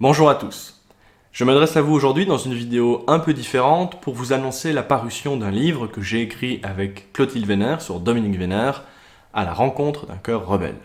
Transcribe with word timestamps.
Bonjour 0.00 0.28
à 0.28 0.34
tous. 0.34 0.82
Je 1.30 1.44
m'adresse 1.44 1.76
à 1.76 1.80
vous 1.80 1.94
aujourd'hui 1.94 2.26
dans 2.26 2.36
une 2.36 2.52
vidéo 2.52 3.04
un 3.06 3.20
peu 3.20 3.32
différente 3.32 4.00
pour 4.00 4.12
vous 4.12 4.32
annoncer 4.32 4.72
la 4.72 4.82
parution 4.82 5.36
d'un 5.36 5.52
livre 5.52 5.86
que 5.86 6.02
j'ai 6.02 6.20
écrit 6.20 6.58
avec 6.64 7.12
Clotilde 7.12 7.46
Vénère 7.46 7.80
sur 7.80 8.00
Dominique 8.00 8.36
Vénère, 8.36 8.82
à 9.32 9.44
la 9.44 9.52
rencontre 9.52 10.06
d'un 10.06 10.16
cœur 10.16 10.48
rebelle. 10.48 10.80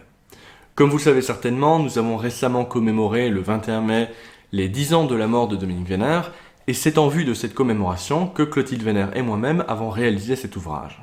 Comme 0.76 0.92
vous 0.92 0.98
le 0.98 1.04
savez 1.04 1.24
certainement, 1.24 1.80
nous 1.80 1.98
avons 1.98 2.18
récemment 2.18 2.66
commémoré 2.66 3.30
le 3.30 3.42
21 3.42 3.82
mai 3.82 4.10
les 4.52 4.70
10 4.70 4.94
ans 4.94 5.06
de 5.06 5.16
la 5.16 5.26
mort 5.26 5.48
de 5.48 5.56
Dominique 5.56 5.88
Vénère, 5.88 6.32
et 6.68 6.74
c'est 6.74 7.00
en 7.00 7.08
vue 7.08 7.26
de 7.26 7.34
cette 7.34 7.56
commémoration 7.56 8.28
que 8.28 8.44
Clotilde 8.44 8.84
Vénère 8.84 9.18
et 9.18 9.24
moi-même 9.24 9.66
avons 9.68 9.90
réalisé 9.90 10.36
cet 10.36 10.56
ouvrage. 10.56 11.02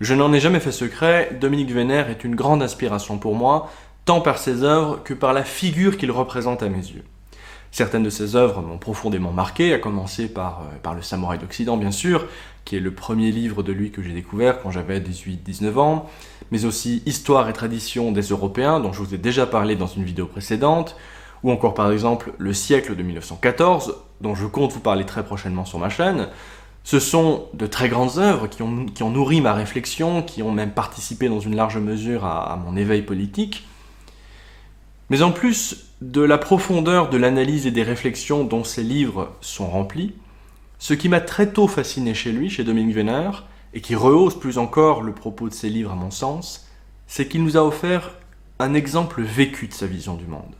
Je 0.00 0.14
n'en 0.14 0.32
ai 0.32 0.40
jamais 0.40 0.60
fait 0.60 0.72
secret, 0.72 1.36
Dominique 1.38 1.72
Vénère 1.72 2.08
est 2.08 2.24
une 2.24 2.36
grande 2.36 2.62
inspiration 2.62 3.18
pour 3.18 3.34
moi, 3.34 3.70
tant 4.06 4.22
par 4.22 4.38
ses 4.38 4.62
œuvres 4.62 5.02
que 5.04 5.12
par 5.12 5.34
la 5.34 5.44
figure 5.44 5.98
qu'il 5.98 6.10
représente 6.10 6.62
à 6.62 6.70
mes 6.70 6.78
yeux. 6.78 7.04
Certaines 7.70 8.02
de 8.02 8.10
ses 8.10 8.34
œuvres 8.34 8.62
m'ont 8.62 8.78
profondément 8.78 9.32
marqué, 9.32 9.74
à 9.74 9.78
commencer 9.78 10.28
par, 10.28 10.62
euh, 10.62 10.78
par 10.82 10.94
Le 10.94 11.02
Samouraï 11.02 11.38
d'Occident, 11.38 11.76
bien 11.76 11.90
sûr, 11.90 12.26
qui 12.64 12.76
est 12.76 12.80
le 12.80 12.92
premier 12.92 13.30
livre 13.30 13.62
de 13.62 13.72
lui 13.72 13.90
que 13.90 14.02
j'ai 14.02 14.12
découvert 14.12 14.62
quand 14.62 14.70
j'avais 14.70 15.00
18-19 15.00 15.78
ans, 15.78 16.06
mais 16.50 16.64
aussi 16.64 17.02
Histoire 17.06 17.48
et 17.48 17.52
tradition 17.52 18.10
des 18.12 18.22
Européens, 18.22 18.80
dont 18.80 18.92
je 18.92 19.02
vous 19.02 19.14
ai 19.14 19.18
déjà 19.18 19.46
parlé 19.46 19.76
dans 19.76 19.86
une 19.86 20.04
vidéo 20.04 20.26
précédente, 20.26 20.96
ou 21.42 21.50
encore 21.50 21.74
par 21.74 21.92
exemple 21.92 22.32
Le 22.38 22.52
siècle 22.52 22.96
de 22.96 23.02
1914, 23.02 23.96
dont 24.20 24.34
je 24.34 24.46
compte 24.46 24.72
vous 24.72 24.80
parler 24.80 25.04
très 25.04 25.24
prochainement 25.24 25.64
sur 25.64 25.78
ma 25.78 25.88
chaîne. 25.88 26.28
Ce 26.84 27.00
sont 27.00 27.46
de 27.52 27.66
très 27.66 27.88
grandes 27.88 28.18
œuvres 28.18 28.46
qui 28.48 28.62
ont, 28.62 29.10
nourri 29.10 29.40
ma 29.40 29.52
réflexion, 29.52 30.22
qui 30.22 30.42
ont 30.42 30.52
même 30.52 30.72
participé 30.72 31.28
dans 31.28 31.40
une 31.40 31.54
large 31.54 31.76
mesure 31.76 32.24
à 32.24 32.56
mon 32.56 32.76
éveil 32.76 33.02
politique. 33.02 33.66
Mais 35.10 35.22
en 35.22 35.30
plus 35.30 35.87
de 36.00 36.20
la 36.20 36.38
profondeur 36.38 37.10
de 37.10 37.16
l'analyse 37.16 37.66
et 37.66 37.70
des 37.70 37.82
réflexions 37.82 38.44
dont 38.44 38.64
ces 38.64 38.82
livres 38.82 39.32
sont 39.40 39.68
remplis, 39.68 40.14
ce 40.78 40.94
qui 40.94 41.08
m'a 41.08 41.20
très 41.20 41.52
tôt 41.52 41.66
fasciné 41.66 42.14
chez 42.14 42.30
lui, 42.30 42.50
chez 42.50 42.62
Dominique 42.62 42.94
Vénère, 42.94 43.46
et 43.74 43.80
qui 43.80 43.94
rehausse 43.94 44.38
plus 44.38 44.58
encore 44.58 45.02
le 45.02 45.12
propos 45.12 45.48
de 45.48 45.54
ses 45.54 45.68
livres 45.68 45.90
à 45.90 45.96
mon 45.96 46.10
sens, 46.10 46.68
c'est 47.06 47.26
qu'il 47.26 47.42
nous 47.42 47.56
a 47.56 47.64
offert 47.64 48.14
un 48.58 48.74
exemple 48.74 49.22
vécu 49.22 49.66
de 49.66 49.74
sa 49.74 49.86
vision 49.86 50.14
du 50.14 50.26
monde. 50.26 50.54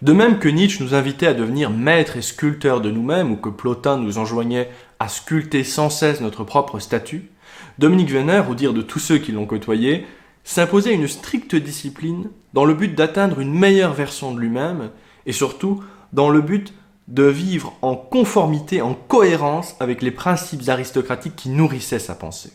De 0.00 0.12
même 0.12 0.38
que 0.38 0.48
Nietzsche 0.48 0.82
nous 0.82 0.94
invitait 0.94 1.28
à 1.28 1.34
devenir 1.34 1.70
maîtres 1.70 2.16
et 2.16 2.22
sculpteurs 2.22 2.80
de 2.80 2.90
nous-mêmes, 2.90 3.30
ou 3.32 3.36
que 3.36 3.50
Plotin 3.50 3.98
nous 3.98 4.18
enjoignait 4.18 4.70
à 4.98 5.08
sculpter 5.08 5.62
sans 5.62 5.90
cesse 5.90 6.20
notre 6.20 6.42
propre 6.42 6.80
statut, 6.80 7.30
Dominique 7.78 8.10
Vénère, 8.10 8.50
au 8.50 8.54
dire 8.54 8.72
de 8.72 8.82
tous 8.82 8.98
ceux 8.98 9.18
qui 9.18 9.32
l'ont 9.32 9.46
côtoyé, 9.46 10.06
s'imposait 10.44 10.94
une 10.94 11.08
stricte 11.08 11.54
discipline 11.54 12.30
dans 12.52 12.64
le 12.64 12.74
but 12.74 12.94
d'atteindre 12.94 13.40
une 13.40 13.52
meilleure 13.52 13.94
version 13.94 14.32
de 14.32 14.40
lui-même 14.40 14.90
et 15.26 15.32
surtout 15.32 15.82
dans 16.12 16.28
le 16.28 16.40
but 16.40 16.74
de 17.08 17.24
vivre 17.24 17.74
en 17.82 17.96
conformité, 17.96 18.80
en 18.80 18.94
cohérence 18.94 19.76
avec 19.80 20.02
les 20.02 20.10
principes 20.10 20.68
aristocratiques 20.68 21.36
qui 21.36 21.48
nourrissaient 21.48 21.98
sa 21.98 22.14
pensée. 22.14 22.52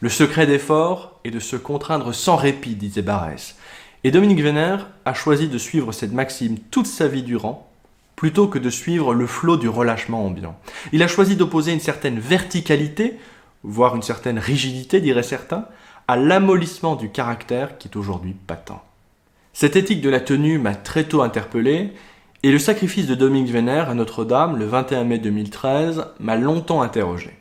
Le 0.00 0.08
secret 0.08 0.46
d'effort 0.46 1.20
est 1.24 1.30
de 1.30 1.40
se 1.40 1.56
contraindre 1.56 2.14
sans 2.14 2.36
répit, 2.36 2.74
disait 2.74 3.02
Barès. 3.02 3.56
Et 4.04 4.10
Dominique 4.10 4.42
Vénère 4.42 4.88
a 5.04 5.14
choisi 5.14 5.48
de 5.48 5.58
suivre 5.58 5.92
cette 5.92 6.12
maxime 6.12 6.58
toute 6.70 6.86
sa 6.86 7.08
vie 7.08 7.22
durant, 7.22 7.70
plutôt 8.14 8.48
que 8.48 8.58
de 8.58 8.70
suivre 8.70 9.14
le 9.14 9.26
flot 9.26 9.56
du 9.56 9.68
relâchement 9.68 10.24
ambiant. 10.24 10.58
Il 10.92 11.02
a 11.02 11.08
choisi 11.08 11.36
d'opposer 11.36 11.72
une 11.72 11.80
certaine 11.80 12.18
verticalité, 12.18 13.18
voire 13.62 13.94
une 13.94 14.02
certaine 14.02 14.38
rigidité, 14.38 15.00
diraient 15.00 15.22
certains, 15.22 15.66
à 16.08 16.16
l'amollissement 16.16 16.96
du 16.96 17.10
caractère 17.10 17.78
qui 17.78 17.88
est 17.88 17.96
aujourd'hui 17.96 18.34
patent. 18.46 18.82
Cette 19.52 19.76
éthique 19.76 20.02
de 20.02 20.10
la 20.10 20.20
tenue 20.20 20.58
m'a 20.58 20.74
très 20.74 21.04
tôt 21.04 21.22
interpellé, 21.22 21.92
et 22.42 22.52
le 22.52 22.58
sacrifice 22.58 23.06
de 23.06 23.14
Dominique 23.14 23.50
Vénère 23.50 23.90
à 23.90 23.94
Notre-Dame 23.94 24.56
le 24.56 24.66
21 24.66 25.04
mai 25.04 25.18
2013 25.18 26.06
m'a 26.20 26.36
longtemps 26.36 26.82
interrogé. 26.82 27.36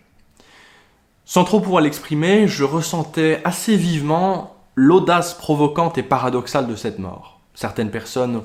Sans 1.25 1.43
trop 1.43 1.59
pouvoir 1.59 1.81
l'exprimer, 1.81 2.47
je 2.47 2.63
ressentais 2.63 3.41
assez 3.43 3.75
vivement 3.75 4.55
l'audace 4.75 5.33
provocante 5.33 5.97
et 5.97 6.03
paradoxale 6.03 6.67
de 6.67 6.75
cette 6.75 6.99
mort. 6.99 7.39
Certaines 7.53 7.91
personnes 7.91 8.41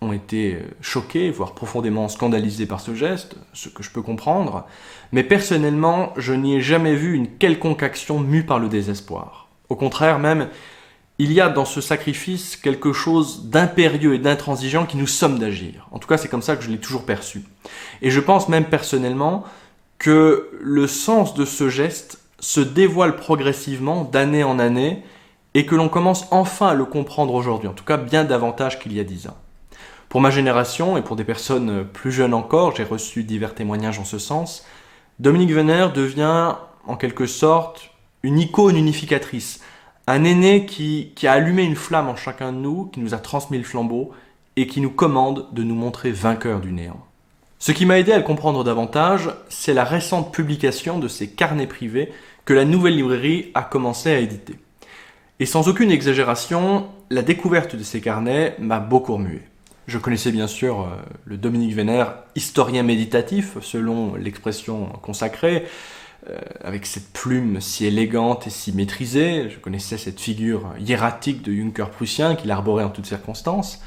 ont 0.00 0.12
été 0.12 0.58
choquées, 0.80 1.30
voire 1.30 1.54
profondément 1.54 2.08
scandalisées 2.08 2.66
par 2.66 2.80
ce 2.80 2.94
geste, 2.94 3.36
ce 3.52 3.68
que 3.68 3.82
je 3.82 3.90
peux 3.90 4.02
comprendre, 4.02 4.66
mais 5.12 5.24
personnellement, 5.24 6.12
je 6.16 6.32
n'y 6.32 6.56
ai 6.56 6.60
jamais 6.60 6.94
vu 6.94 7.14
une 7.14 7.28
quelconque 7.28 7.82
action 7.82 8.18
mue 8.20 8.44
par 8.44 8.58
le 8.58 8.68
désespoir. 8.68 9.43
Au 9.68 9.76
contraire 9.76 10.18
même, 10.18 10.48
il 11.18 11.32
y 11.32 11.40
a 11.40 11.48
dans 11.48 11.64
ce 11.64 11.80
sacrifice 11.80 12.56
quelque 12.56 12.92
chose 12.92 13.44
d'impérieux 13.44 14.14
et 14.14 14.18
d'intransigeant 14.18 14.84
qui 14.84 14.96
nous 14.96 15.06
somme 15.06 15.38
d'agir. 15.38 15.86
En 15.92 15.98
tout 15.98 16.08
cas, 16.08 16.16
c'est 16.16 16.28
comme 16.28 16.42
ça 16.42 16.56
que 16.56 16.64
je 16.64 16.70
l'ai 16.70 16.78
toujours 16.78 17.06
perçu. 17.06 17.44
Et 18.02 18.10
je 18.10 18.20
pense 18.20 18.48
même 18.48 18.64
personnellement 18.64 19.44
que 19.98 20.50
le 20.60 20.86
sens 20.86 21.34
de 21.34 21.44
ce 21.44 21.68
geste 21.68 22.18
se 22.40 22.60
dévoile 22.60 23.16
progressivement 23.16 24.04
d'année 24.04 24.44
en 24.44 24.58
année 24.58 25.02
et 25.54 25.66
que 25.66 25.76
l'on 25.76 25.88
commence 25.88 26.26
enfin 26.32 26.68
à 26.68 26.74
le 26.74 26.84
comprendre 26.84 27.32
aujourd'hui, 27.32 27.68
en 27.68 27.72
tout 27.72 27.84
cas 27.84 27.96
bien 27.96 28.24
davantage 28.24 28.80
qu'il 28.80 28.92
y 28.92 29.00
a 29.00 29.04
dix 29.04 29.28
ans. 29.28 29.36
Pour 30.08 30.20
ma 30.20 30.30
génération 30.30 30.96
et 30.96 31.02
pour 31.02 31.16
des 31.16 31.24
personnes 31.24 31.86
plus 31.86 32.12
jeunes 32.12 32.34
encore, 32.34 32.74
j'ai 32.76 32.84
reçu 32.84 33.22
divers 33.22 33.54
témoignages 33.54 34.00
en 34.00 34.04
ce 34.04 34.18
sens, 34.18 34.66
Dominique 35.20 35.52
Venner 35.52 35.86
devient 35.94 36.56
en 36.86 36.96
quelque 36.96 37.26
sorte 37.26 37.90
une 38.24 38.38
icône 38.38 38.78
unificatrice, 38.78 39.60
un 40.06 40.24
aîné 40.24 40.64
qui, 40.64 41.12
a 41.24 41.32
allumé 41.32 41.62
une 41.62 41.76
flamme 41.76 42.08
en 42.08 42.16
chacun 42.16 42.52
de 42.52 42.58
nous, 42.58 42.86
qui 42.86 43.00
nous 43.00 43.12
a 43.12 43.18
transmis 43.18 43.58
le 43.58 43.64
flambeau 43.64 44.12
et 44.56 44.66
qui 44.66 44.80
nous 44.80 44.90
commande 44.90 45.46
de 45.52 45.62
nous 45.62 45.74
montrer 45.74 46.10
vainqueurs 46.10 46.60
du 46.60 46.72
néant. 46.72 47.04
Ce 47.58 47.70
qui 47.70 47.84
m'a 47.84 47.98
aidé 47.98 48.12
à 48.12 48.16
le 48.16 48.24
comprendre 48.24 48.64
davantage, 48.64 49.30
c'est 49.50 49.74
la 49.74 49.84
récente 49.84 50.32
publication 50.32 50.98
de 50.98 51.06
ces 51.06 51.28
carnets 51.28 51.66
privés 51.66 52.12
que 52.46 52.54
la 52.54 52.64
nouvelle 52.64 52.96
librairie 52.96 53.50
a 53.52 53.62
commencé 53.62 54.10
à 54.10 54.18
éditer. 54.18 54.58
Et 55.38 55.46
sans 55.46 55.68
aucune 55.68 55.90
exagération, 55.90 56.86
la 57.10 57.22
découverte 57.22 57.76
de 57.76 57.82
ces 57.82 58.00
carnets 58.00 58.56
m'a 58.58 58.80
beaucoup 58.80 59.14
remué. 59.14 59.42
Je 59.86 59.98
connaissais 59.98 60.32
bien 60.32 60.46
sûr 60.46 60.80
euh, 60.80 60.84
le 61.26 61.36
Dominique 61.36 61.74
Vénère, 61.74 62.14
historien 62.36 62.84
méditatif, 62.84 63.58
selon 63.60 64.14
l'expression 64.14 64.86
consacrée, 65.02 65.66
euh, 66.30 66.38
avec 66.62 66.86
cette 66.86 67.12
plume 67.12 67.60
si 67.60 67.84
élégante 67.84 68.46
et 68.46 68.50
si 68.50 68.72
maîtrisée. 68.72 69.50
Je 69.50 69.58
connaissais 69.58 69.98
cette 69.98 70.18
figure 70.18 70.72
hiératique 70.78 71.42
de 71.42 71.52
Juncker 71.52 71.90
prussien 71.90 72.34
qu'il 72.34 72.50
arborait 72.50 72.84
en 72.84 72.88
toutes 72.88 73.04
circonstances. 73.04 73.82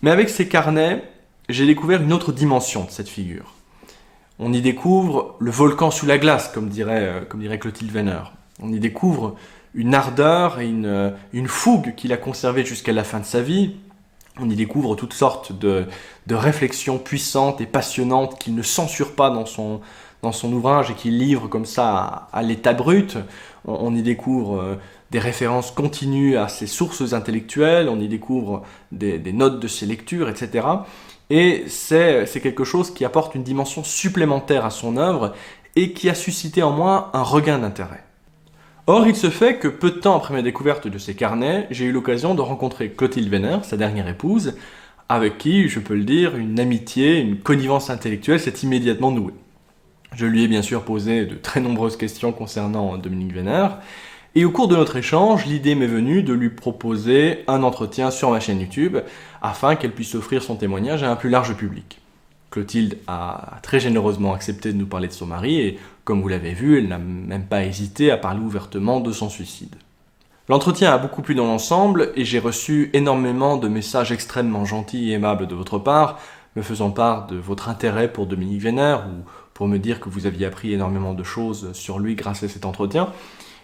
Mais 0.00 0.10
avec 0.10 0.30
ces 0.30 0.48
carnets, 0.48 1.04
j'ai 1.50 1.66
découvert 1.66 2.02
une 2.02 2.14
autre 2.14 2.32
dimension 2.32 2.84
de 2.84 2.90
cette 2.90 3.10
figure. 3.10 3.52
On 4.38 4.52
y 4.54 4.62
découvre 4.62 5.36
le 5.40 5.50
volcan 5.50 5.90
sous 5.90 6.06
la 6.06 6.16
glace, 6.16 6.48
comme 6.48 6.70
dirait, 6.70 7.02
euh, 7.02 7.20
comme 7.26 7.40
dirait 7.40 7.58
Clotilde 7.58 7.90
Venner. 7.90 8.22
On 8.62 8.72
y 8.72 8.78
découvre 8.78 9.36
une 9.74 9.94
ardeur 9.94 10.60
et 10.60 10.68
une, 10.68 10.86
euh, 10.86 11.10
une 11.34 11.48
fougue 11.48 11.94
qu'il 11.96 12.14
a 12.14 12.16
conservée 12.16 12.64
jusqu'à 12.64 12.92
la 12.92 13.04
fin 13.04 13.20
de 13.20 13.26
sa 13.26 13.42
vie. 13.42 13.76
On 14.40 14.48
y 14.48 14.56
découvre 14.56 14.94
toutes 14.94 15.12
sortes 15.12 15.52
de, 15.52 15.84
de 16.28 16.34
réflexions 16.34 16.98
puissantes 16.98 17.60
et 17.60 17.66
passionnantes 17.66 18.38
qu'il 18.38 18.54
ne 18.54 18.62
censure 18.62 19.14
pas 19.14 19.28
dans 19.28 19.44
son, 19.44 19.80
dans 20.22 20.32
son 20.32 20.52
ouvrage 20.52 20.90
et 20.90 20.94
qu'il 20.94 21.18
livre 21.18 21.48
comme 21.48 21.64
ça 21.64 22.28
à, 22.32 22.42
l'état 22.42 22.72
brut. 22.72 23.18
On, 23.64 23.94
y 23.94 24.02
découvre 24.02 24.60
euh, 24.60 24.74
des 25.10 25.18
références 25.18 25.70
continues 25.70 26.36
à 26.36 26.48
ses 26.48 26.66
sources 26.66 27.12
intellectuelles, 27.12 27.88
on 27.88 28.00
y 28.00 28.08
découvre 28.08 28.62
des, 28.92 29.20
notes 29.32 29.60
de 29.60 29.68
ses 29.68 29.86
lectures, 29.86 30.28
etc. 30.28 30.66
Et 31.30 31.64
c'est 31.68 32.40
quelque 32.42 32.64
chose 32.64 32.92
qui 32.92 33.04
apporte 33.04 33.34
une 33.34 33.42
dimension 33.42 33.84
supplémentaire 33.84 34.64
à 34.64 34.70
son 34.70 34.96
œuvre 34.96 35.34
et 35.76 35.92
qui 35.92 36.08
a 36.08 36.14
suscité 36.14 36.62
en 36.62 36.72
moi 36.72 37.10
un 37.12 37.22
regain 37.22 37.58
d'intérêt. 37.58 38.04
Or, 38.86 39.06
il 39.06 39.14
se 39.14 39.28
fait 39.28 39.58
que 39.58 39.68
peu 39.68 39.90
de 39.90 39.98
temps 39.98 40.16
après 40.16 40.32
ma 40.32 40.40
découverte 40.40 40.88
de 40.88 40.96
ces 40.96 41.14
carnets, 41.14 41.66
j'ai 41.70 41.84
eu 41.84 41.92
l'occasion 41.92 42.34
de 42.34 42.40
rencontrer 42.40 42.90
Clotilde 42.90 43.28
Venner, 43.28 43.58
sa 43.62 43.76
dernière 43.76 44.08
épouse, 44.08 44.56
avec 45.10 45.36
qui, 45.36 45.68
je 45.68 45.78
peux 45.78 45.94
le 45.94 46.04
dire, 46.04 46.36
une 46.36 46.58
amitié, 46.58 47.18
une 47.18 47.38
connivence 47.38 47.90
intellectuelle 47.90 48.40
s'est 48.40 48.54
immédiatement 48.62 49.10
nouée. 49.10 49.34
Je 50.14 50.26
lui 50.26 50.42
ai 50.42 50.48
bien 50.48 50.62
sûr 50.62 50.84
posé 50.84 51.26
de 51.26 51.34
très 51.34 51.60
nombreuses 51.60 51.96
questions 51.96 52.32
concernant 52.32 52.96
Dominique 52.96 53.32
Vénère, 53.34 53.78
et 54.34 54.44
au 54.44 54.50
cours 54.50 54.68
de 54.68 54.76
notre 54.76 54.96
échange, 54.96 55.46
l'idée 55.46 55.74
m'est 55.74 55.86
venue 55.86 56.22
de 56.22 56.32
lui 56.32 56.50
proposer 56.50 57.44
un 57.48 57.62
entretien 57.62 58.10
sur 58.10 58.30
ma 58.30 58.40
chaîne 58.40 58.60
YouTube, 58.60 58.98
afin 59.42 59.74
qu'elle 59.74 59.92
puisse 59.92 60.14
offrir 60.14 60.42
son 60.42 60.56
témoignage 60.56 61.02
à 61.02 61.10
un 61.10 61.16
plus 61.16 61.30
large 61.30 61.54
public. 61.54 62.00
Clotilde 62.50 62.98
a 63.06 63.58
très 63.62 63.80
généreusement 63.80 64.34
accepté 64.34 64.72
de 64.72 64.78
nous 64.78 64.86
parler 64.86 65.08
de 65.08 65.12
son 65.12 65.26
mari, 65.26 65.60
et 65.60 65.78
comme 66.04 66.22
vous 66.22 66.28
l'avez 66.28 66.52
vu, 66.52 66.78
elle 66.78 66.88
n'a 66.88 66.98
même 66.98 67.46
pas 67.46 67.64
hésité 67.64 68.10
à 68.10 68.16
parler 68.16 68.40
ouvertement 68.40 69.00
de 69.00 69.12
son 69.12 69.28
suicide. 69.28 69.74
L'entretien 70.48 70.92
a 70.92 70.98
beaucoup 70.98 71.20
plu 71.20 71.34
dans 71.34 71.46
l'ensemble, 71.46 72.12
et 72.14 72.24
j'ai 72.24 72.38
reçu 72.38 72.90
énormément 72.92 73.56
de 73.56 73.68
messages 73.68 74.12
extrêmement 74.12 74.64
gentils 74.64 75.10
et 75.10 75.14
aimables 75.14 75.46
de 75.46 75.54
votre 75.54 75.78
part, 75.78 76.18
me 76.56 76.62
faisant 76.62 76.90
part 76.90 77.26
de 77.26 77.36
votre 77.36 77.68
intérêt 77.68 78.12
pour 78.12 78.26
Dominique 78.26 78.62
Vénère, 78.62 79.06
ou 79.08 79.28
pour 79.58 79.66
me 79.66 79.80
dire 79.80 79.98
que 79.98 80.08
vous 80.08 80.26
aviez 80.26 80.46
appris 80.46 80.72
énormément 80.72 81.14
de 81.14 81.24
choses 81.24 81.72
sur 81.72 81.98
lui 81.98 82.14
grâce 82.14 82.44
à 82.44 82.48
cet 82.48 82.64
entretien. 82.64 83.12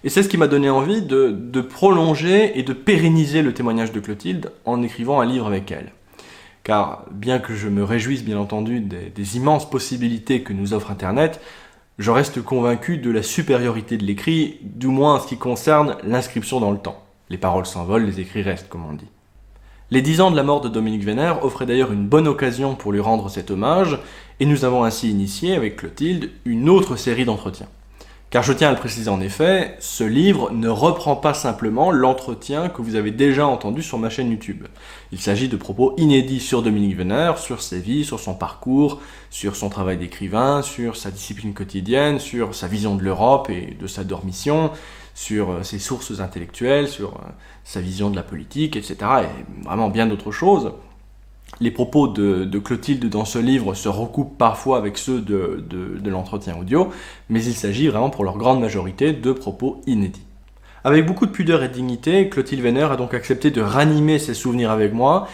Et 0.02 0.08
c'est 0.08 0.24
ce 0.24 0.28
qui 0.28 0.36
m'a 0.36 0.48
donné 0.48 0.68
envie 0.68 1.02
de, 1.02 1.60
prolonger 1.60 2.58
et 2.58 2.64
de 2.64 2.72
pérenniser 2.72 3.42
le 3.42 3.54
témoignage 3.54 3.92
de 3.92 4.00
Clotilde 4.00 4.50
en 4.64 4.82
écrivant 4.82 5.20
un 5.20 5.24
livre 5.24 5.46
avec 5.46 5.70
elle. 5.70 5.92
car 6.64 7.04
bien 7.12 7.38
que 7.38 7.54
je 7.54 7.68
me 7.68 7.84
réjouisse 7.84 8.24
bien 8.24 8.38
entendu 8.38 8.80
des, 8.80 9.36
immenses 9.36 9.70
possibilités 9.70 10.42
que 10.42 10.52
nous 10.52 10.74
offre 10.74 10.90
Internet, 10.90 11.40
je 12.00 12.10
reste 12.10 12.42
convaincu 12.42 12.98
de 12.98 13.12
la 13.12 13.22
supériorité 13.22 13.96
de 13.96 14.04
l'écrit, 14.04 14.58
du 14.62 14.88
moins 14.88 15.14
en 15.14 15.20
ce 15.20 15.28
qui 15.28 15.38
concerne 15.38 15.96
l'inscription 16.02 16.58
dans 16.58 16.72
le 16.72 16.78
temps. 16.78 17.04
Les 17.30 17.38
paroles 17.38 17.66
s'envolent, 17.66 18.04
les 18.04 18.18
écrits 18.18 18.42
restent, 18.42 18.68
comme 18.68 18.84
on 18.84 18.94
dit. 18.94 19.10
Les 19.90 20.00
dix 20.00 20.22
ans 20.22 20.30
de 20.30 20.36
la 20.36 20.42
mort 20.42 20.62
de 20.62 20.70
Dominique 20.70 21.04
Vénère 21.04 21.44
offraient 21.44 21.66
d'ailleurs 21.66 21.92
une 21.92 22.06
bonne 22.06 22.26
occasion 22.26 22.74
pour 22.74 22.90
lui 22.90 23.00
rendre 23.00 23.28
cet 23.28 23.50
hommage, 23.50 23.98
et 24.40 24.46
nous 24.46 24.64
avons 24.64 24.82
ainsi 24.82 25.10
initié 25.10 25.54
avec 25.54 25.76
Clotilde 25.76 26.30
une 26.46 26.70
autre 26.70 26.96
série 26.96 27.26
d'entretiens. 27.26 27.68
Car 28.30 28.42
je 28.42 28.54
tiens 28.54 28.70
à 28.70 28.72
le 28.72 28.78
préciser 28.78 29.10
en 29.10 29.20
effet, 29.20 29.76
ce 29.80 30.02
livre 30.02 30.50
ne 30.52 30.68
reprend 30.68 31.14
pas 31.14 31.34
simplement 31.34 31.92
l'entretien 31.92 32.70
que 32.70 32.80
vous 32.80 32.96
avez 32.96 33.10
déjà 33.10 33.46
entendu 33.46 33.82
sur 33.82 33.98
ma 33.98 34.08
chaîne 34.08 34.30
YouTube. 34.30 34.64
Il 35.12 35.20
s'agit 35.20 35.48
de 35.48 35.56
propos 35.56 35.94
inédits 35.98 36.40
sur 36.40 36.62
Dominique 36.62 36.96
Venner, 36.96 37.32
sur 37.36 37.60
ses 37.62 37.78
vies, 37.78 38.04
sur 38.04 38.18
son 38.18 38.34
parcours, 38.34 39.00
sur 39.30 39.54
son 39.54 39.68
travail 39.68 39.98
d'écrivain, 39.98 40.62
sur 40.62 40.96
sa 40.96 41.10
discipline 41.10 41.52
quotidienne, 41.52 42.18
sur 42.18 42.54
sa 42.54 42.66
vision 42.66 42.96
de 42.96 43.02
l'Europe 43.02 43.50
et 43.50 43.76
de 43.78 43.86
sa 43.86 44.02
dormition, 44.02 44.72
sur 45.14 45.50
euh, 45.50 45.62
ses 45.62 45.78
sources 45.78 46.20
intellectuelles, 46.20 46.88
sur 46.88 47.14
euh, 47.14 47.30
sa 47.64 47.80
vision 47.80 48.10
de 48.10 48.16
la 48.16 48.22
politique, 48.22 48.76
etc. 48.76 48.96
et 49.22 49.64
vraiment 49.64 49.88
bien 49.88 50.06
d'autres 50.06 50.32
choses 50.32 50.72
les 51.60 51.70
propos 51.70 52.08
de, 52.08 52.58
Clotilde 52.58 53.08
dans 53.08 53.24
ce 53.24 53.38
livre 53.38 53.74
se 53.74 53.88
recoupent 53.88 54.36
parfois 54.36 54.78
avec 54.78 54.98
ceux 54.98 55.20
de, 55.20 56.00
l'entretien 56.04 56.56
audio, 56.58 56.90
mais 57.28 57.44
il 57.44 57.54
s'agit 57.54 57.88
vraiment 57.88 58.10
pour 58.10 58.24
leur 58.24 58.36
grande 58.36 58.60
majorité 58.60 59.12
de 59.12 59.32
propos 59.32 59.80
inédits. 59.86 60.24
Avec 60.82 61.06
beaucoup 61.06 61.26
de 61.26 61.30
pudeur 61.30 61.62
et 61.62 61.68
de 61.68 61.72
dignité, 61.72 62.28
Clotilde 62.28 62.62
Venner 62.62 62.84
a 62.84 62.96
donc 62.96 63.14
accepté 63.14 63.50
de 63.50 63.62
ranimer 63.62 64.18
ses 64.18 64.34
souvenirs 64.34 64.70
avec 64.70 64.92
moi 64.92 65.28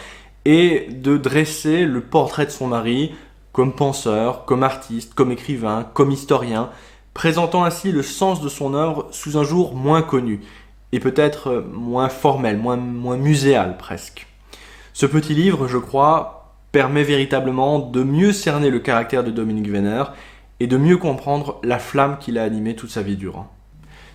et 0.45 0.87
de 0.89 1.17
dresser 1.17 1.85
le 1.85 2.01
portrait 2.01 2.45
de 2.45 2.51
son 2.51 2.67
mari 2.67 3.13
comme 3.51 3.73
penseur, 3.73 4.45
comme 4.45 4.63
artiste, 4.63 5.13
comme 5.13 5.31
écrivain, 5.31 5.85
comme 5.93 6.11
historien, 6.11 6.69
présentant 7.13 7.63
ainsi 7.63 7.91
le 7.91 8.03
sens 8.03 8.41
de 8.41 8.49
son 8.49 8.73
œuvre 8.73 9.07
sous 9.11 9.37
un 9.37 9.43
jour 9.43 9.75
moins 9.75 10.01
connu 10.01 10.41
et 10.91 10.99
peut-être 10.99 11.65
moins 11.71 12.09
formel, 12.09 12.57
moins, 12.57 12.77
muséal 12.77 13.77
presque. 13.77 14.27
Ce 14.93 15.05
petit 15.05 15.33
livre, 15.33 15.67
je 15.67 15.77
crois, 15.77 16.55
permet 16.71 17.03
véritablement 17.03 17.79
de 17.79 18.03
mieux 18.03 18.33
cerner 18.33 18.69
le 18.69 18.79
caractère 18.79 19.23
de 19.23 19.31
Dominique 19.31 19.69
Vénère 19.69 20.13
et 20.59 20.67
de 20.67 20.77
mieux 20.77 20.97
comprendre 20.97 21.59
la 21.63 21.79
flamme 21.79 22.17
qui 22.19 22.31
l'a 22.31 22.43
animé 22.43 22.75
toute 22.75 22.91
sa 22.91 23.01
vie 23.01 23.17
durant. 23.17 23.49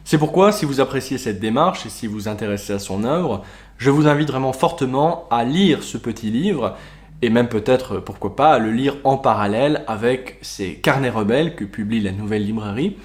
C'est 0.05 0.19
pourquoi, 0.19 0.53
si 0.53 0.65
vous 0.65 0.81
appréciez 0.81 1.19
cette 1.19 1.41
démarche 1.41 1.85
et 1.85 1.89
si 1.89 2.07
vous 2.07 2.29
intéressez 2.29 2.73
à 2.73 2.79
son 2.79 3.03
œuvre, 3.05 3.43
je 3.77 3.91
vous 3.91 4.07
invite 4.07 4.29
vraiment 4.29 4.53
fortement 4.53 5.27
à 5.31 5.45
lire 5.45 5.83
ce 5.83 5.99
petit 5.99 6.31
livre 6.31 6.77
et 7.23 7.31
même 7.31 7.49
peut-être, 7.49 7.99
pourquoi 7.99 8.37
pas, 8.37 8.59
le 8.59 8.71
lire 8.71 8.97
en 9.05 9.17
parallèle 9.17 9.85
avec 9.87 10.39
ces 10.43 10.75
carnets 10.75 11.11
rebelles 11.11 11.55
que 11.55 11.65
publie 11.65 12.01
la 12.01 12.13
nouvelle 12.13 12.45
librairie, 12.45 12.97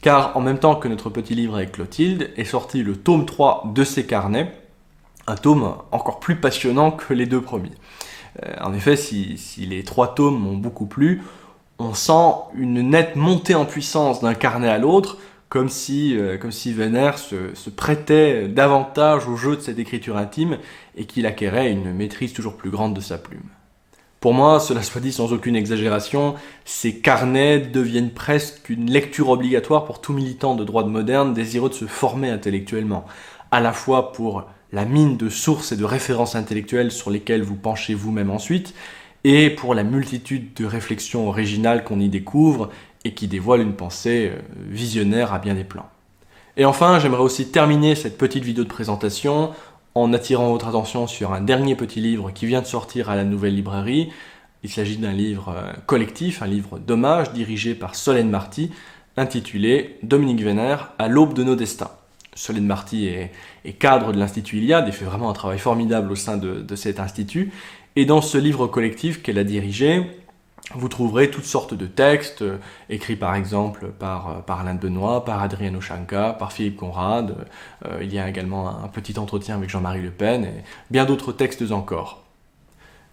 car 0.00 0.36
en 0.36 0.40
même 0.40 0.58
temps 0.58 0.74
que 0.74 0.88
notre 0.88 1.10
petit 1.10 1.34
livre 1.34 1.56
avec 1.56 1.72
Clotilde 1.72 2.30
est 2.36 2.44
sorti 2.44 2.82
le 2.82 2.96
tome 2.96 3.24
3 3.24 3.72
de 3.74 3.84
ces 3.84 4.04
carnets, 4.04 4.52
un 5.26 5.36
tome 5.36 5.76
encore 5.92 6.18
plus 6.18 6.36
passionnant 6.36 6.90
que 6.90 7.14
les 7.14 7.26
deux 7.26 7.40
premiers. 7.40 7.70
Euh, 8.42 8.54
en 8.62 8.72
effet, 8.74 8.96
si, 8.96 9.38
les 9.58 9.84
trois 9.84 10.14
tomes 10.14 10.38
m'ont 10.38 10.56
beaucoup 10.56 10.86
plu, 10.86 11.22
on 11.78 11.94
sent 11.94 12.34
une 12.54 12.90
nette 12.90 13.16
montée 13.16 13.54
en 13.54 13.64
puissance 13.64 14.20
d'un 14.20 14.34
carnet 14.34 14.68
à 14.68 14.78
l'autre, 14.78 15.18
comme 15.52 15.68
si, 15.68 16.16
euh, 16.16 16.38
se, 16.50 17.54
se, 17.54 17.68
prêtait 17.68 18.48
davantage 18.48 19.28
au 19.28 19.36
jeu 19.36 19.54
de 19.54 19.60
cette 19.60 19.78
écriture 19.78 20.16
intime 20.16 20.56
et 20.96 21.04
qu'il 21.04 21.26
acquérait 21.26 21.70
une 21.70 21.92
maîtrise 21.92 22.32
toujours 22.32 22.56
plus 22.56 22.70
grande 22.70 22.94
de 22.94 23.02
sa 23.02 23.18
plume. 23.18 23.42
Pour 24.20 24.32
moi, 24.32 24.60
cela 24.60 24.82
soit 24.82 25.02
dit 25.02 25.12
sans 25.12 25.34
aucune 25.34 25.54
exagération, 25.54 26.36
ces 26.64 27.00
carnets 27.00 27.58
deviennent 27.58 28.12
presque 28.12 28.70
une 28.70 28.90
lecture 28.90 29.28
obligatoire 29.28 29.84
pour 29.84 30.00
tout 30.00 30.14
militant 30.14 30.54
de 30.54 30.64
droite 30.64 30.86
moderne 30.86 31.34
désireux 31.34 31.68
de 31.68 31.74
se 31.74 31.84
former 31.84 32.30
intellectuellement, 32.30 33.04
à 33.50 33.60
la 33.60 33.74
fois 33.74 34.12
pour 34.12 34.46
la 34.72 34.86
mine 34.86 35.18
de 35.18 35.28
sources 35.28 35.70
et 35.72 35.76
de 35.76 35.84
références 35.84 36.34
intellectuelles 36.34 36.90
sur 36.90 37.10
lesquelles 37.10 37.42
vous 37.42 37.56
penchez 37.56 37.92
vous-même 37.92 38.30
ensuite, 38.30 38.72
et 39.24 39.50
pour 39.50 39.74
la 39.74 39.84
multitude 39.84 40.54
de 40.54 40.64
réflexions 40.64 41.28
originales 41.28 41.84
qu'on 41.84 42.00
y 42.00 42.08
découvre 42.08 42.70
et 43.04 43.14
qui 43.14 43.28
dévoilent 43.28 43.62
une 43.62 43.74
pensée 43.74 44.32
euh, 44.32 44.40
visionnaire 44.68 45.32
à 45.32 45.38
bien 45.38 45.54
des 45.54 45.64
plans. 45.64 45.88
Et 46.56 46.64
enfin, 46.64 46.98
j'aimerais 46.98 47.22
aussi 47.22 47.48
terminer 47.48 47.94
cette 47.94 48.18
petite 48.18 48.44
vidéo 48.44 48.64
de 48.64 48.68
présentation 48.68 49.52
en 49.94 50.12
attirant 50.12 50.50
votre 50.50 50.68
attention 50.68 51.06
sur 51.06 51.32
un 51.32 51.40
dernier 51.40 51.76
petit 51.76 52.00
livre 52.00 52.30
qui 52.30 52.46
vient 52.46 52.60
de 52.60 52.66
sortir 52.66 53.10
à 53.10 53.16
la 53.16 53.24
nouvelle 53.24 53.54
librairie. 53.54 54.10
Il 54.62 54.70
s'agit 54.70 54.96
d'un 54.96 55.12
livre 55.12 55.54
euh, 55.56 55.72
collectif, 55.86 56.42
un 56.42 56.46
livre 56.46 56.78
d'hommage 56.78 57.32
dirigé 57.32 57.74
par 57.74 57.94
Solène 57.94 58.30
Marty, 58.30 58.70
intitulé 59.16 59.98
Dominique 60.02 60.42
Vénère 60.42 60.92
à 60.98 61.08
l'aube 61.08 61.34
de 61.34 61.44
nos 61.44 61.56
destins. 61.56 61.90
Solène 62.34 62.66
Marty 62.66 63.06
est, 63.06 63.32
cadre 63.74 64.12
de 64.12 64.18
l'Institut 64.18 64.58
Iliade 64.58 64.88
et 64.88 64.92
fait 64.92 65.04
vraiment 65.04 65.28
un 65.28 65.34
travail 65.34 65.58
formidable 65.58 66.12
au 66.12 66.16
sein 66.16 66.36
de, 66.36 66.76
cet 66.76 66.98
institut. 66.98 67.52
Et 67.94 68.06
dans 68.06 68.22
ce 68.22 68.38
livre 68.38 68.66
collectif 68.66 69.22
qu'elle 69.22 69.38
a 69.38 69.44
dirigé, 69.44 70.02
vous 70.74 70.88
trouverez 70.88 71.30
toutes 71.30 71.44
sortes 71.44 71.74
de 71.74 71.86
textes, 71.86 72.42
euh, 72.42 72.58
écrits 72.88 73.16
par 73.16 73.34
exemple 73.34 73.88
par, 73.98 74.28
euh, 74.28 74.40
par 74.40 74.60
Alain 74.60 74.74
Benoît, 74.74 75.24
par 75.24 75.42
Adrien 75.42 75.74
Ochanka, 75.74 76.36
par 76.38 76.52
Philippe 76.52 76.76
Conrad. 76.76 77.34
Euh, 77.86 77.98
il 78.02 78.12
y 78.12 78.18
a 78.18 78.28
également 78.28 78.68
un 78.68 78.88
petit 78.88 79.18
entretien 79.18 79.56
avec 79.56 79.70
Jean-Marie 79.70 80.02
Le 80.02 80.10
Pen 80.10 80.44
et 80.44 80.64
bien 80.90 81.04
d'autres 81.04 81.32
textes 81.32 81.70
encore. 81.70 82.22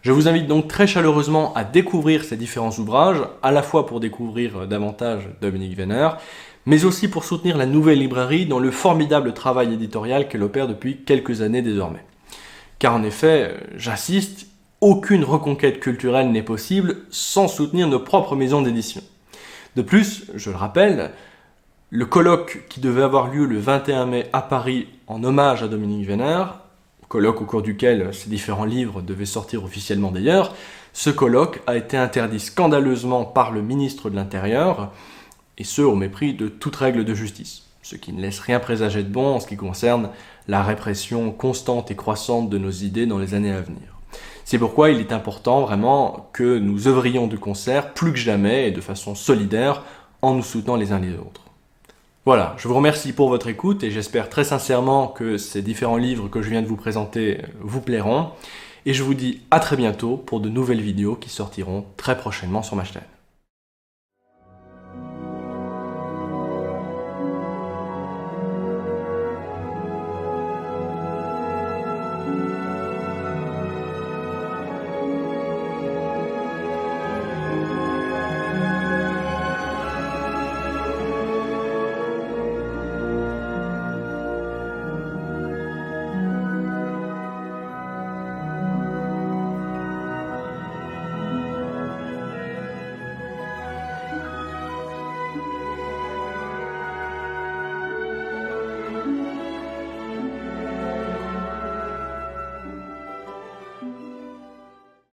Je 0.01 0.11
vous 0.13 0.29
invite 0.29 0.47
donc 0.47 0.69
très 0.69 0.87
chaleureusement 0.87 1.53
à 1.55 1.65
découvrir 1.65 2.23
ces 2.23 2.37
différents 2.37 2.71
ouvrages, 2.71 3.21
à 3.43 3.51
la 3.51 3.61
fois 3.61 3.85
pour 3.85 3.99
découvrir 3.99 4.65
davantage 4.65 5.27
Dominique 5.41 5.75
Venner, 5.75 6.09
mais 6.65 6.85
aussi 6.85 7.09
pour 7.09 7.25
soutenir 7.25 7.57
la 7.57 7.65
nouvelle 7.65 7.99
librairie 7.99 8.45
dans 8.45 8.59
le 8.59 8.71
formidable 8.71 9.33
travail 9.33 9.73
éditorial 9.73 10.29
qu'elle 10.29 10.43
opère 10.43 10.69
depuis 10.69 11.03
quelques 11.03 11.41
années 11.41 11.61
désormais. 11.61 12.05
Car 12.79 12.95
en 12.95 13.03
effet, 13.03 13.57
j'insiste, 13.75 14.48
aucune 14.81 15.23
reconquête 15.23 15.79
culturelle 15.79 16.31
n'est 16.31 16.43
possible 16.43 16.97
sans 17.09 17.47
soutenir 17.47 17.87
nos 17.87 17.99
propres 17.99 18.35
maisons 18.35 18.61
d'édition. 18.61 19.01
De 19.75 19.81
plus, 19.81 20.25
je 20.35 20.49
le 20.49 20.55
rappelle, 20.55 21.11
le 21.89 22.05
colloque 22.05 22.65
qui 22.69 22.79
devait 22.79 23.01
avoir 23.01 23.33
lieu 23.33 23.45
le 23.45 23.59
21 23.59 24.05
mai 24.05 24.29
à 24.31 24.41
Paris 24.41 24.87
en 25.07 25.23
hommage 25.23 25.63
à 25.63 25.67
Dominique 25.67 26.07
Vénère, 26.07 26.59
colloque 27.07 27.41
au 27.41 27.45
cours 27.45 27.61
duquel 27.61 28.13
ces 28.13 28.29
différents 28.29 28.65
livres 28.65 29.01
devaient 29.01 29.25
sortir 29.25 29.63
officiellement 29.63 30.11
d'ailleurs, 30.11 30.55
ce 30.93 31.09
colloque 31.09 31.61
a 31.67 31.75
été 31.75 31.97
interdit 31.97 32.39
scandaleusement 32.39 33.25
par 33.25 33.51
le 33.51 33.61
ministre 33.61 34.09
de 34.09 34.15
l'Intérieur, 34.15 34.91
et 35.57 35.63
ce 35.63 35.81
au 35.81 35.95
mépris 35.95 36.33
de 36.33 36.47
toute 36.47 36.75
règle 36.75 37.03
de 37.03 37.13
justice, 37.13 37.63
ce 37.81 37.95
qui 37.95 38.13
ne 38.13 38.21
laisse 38.21 38.39
rien 38.39 38.59
présager 38.59 39.03
de 39.03 39.09
bon 39.09 39.35
en 39.35 39.39
ce 39.39 39.47
qui 39.47 39.57
concerne 39.57 40.09
la 40.47 40.63
répression 40.63 41.31
constante 41.31 41.91
et 41.91 41.95
croissante 41.95 42.49
de 42.49 42.57
nos 42.57 42.71
idées 42.71 43.05
dans 43.05 43.19
les 43.19 43.33
années 43.33 43.51
à 43.51 43.61
venir. 43.61 43.98
C'est 44.45 44.57
pourquoi 44.57 44.89
il 44.89 44.99
est 44.99 45.11
important 45.11 45.61
vraiment 45.61 46.29
que 46.33 46.57
nous 46.57 46.87
œuvrions 46.87 47.27
de 47.27 47.37
concert 47.37 47.93
plus 47.93 48.11
que 48.11 48.17
jamais 48.17 48.67
et 48.67 48.71
de 48.71 48.81
façon 48.81 49.15
solidaire 49.15 49.83
en 50.21 50.33
nous 50.33 50.43
soutenant 50.43 50.75
les 50.75 50.91
uns 50.91 50.99
les 50.99 51.13
autres. 51.13 51.41
Voilà, 52.25 52.55
je 52.57 52.67
vous 52.67 52.75
remercie 52.75 53.13
pour 53.13 53.29
votre 53.29 53.47
écoute 53.47 53.83
et 53.83 53.91
j'espère 53.91 54.29
très 54.29 54.43
sincèrement 54.43 55.07
que 55.07 55.37
ces 55.37 55.61
différents 55.61 55.97
livres 55.97 56.27
que 56.27 56.41
je 56.41 56.49
viens 56.49 56.61
de 56.61 56.67
vous 56.67 56.75
présenter 56.75 57.39
vous 57.61 57.81
plairont. 57.81 58.31
Et 58.85 58.93
je 58.93 59.03
vous 59.03 59.13
dis 59.13 59.41
à 59.51 59.59
très 59.59 59.75
bientôt 59.75 60.17
pour 60.17 60.39
de 60.39 60.49
nouvelles 60.49 60.81
vidéos 60.81 61.15
qui 61.15 61.29
sortiront 61.29 61.85
très 61.97 62.17
prochainement 62.17 62.63
sur 62.63 62.75
ma 62.75 62.83
chaîne. 62.83 63.01